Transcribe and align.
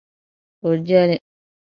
O 0.65 0.71
je 0.87 1.01
li. 1.11 1.17